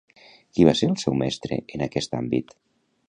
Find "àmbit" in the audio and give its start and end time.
2.21-2.57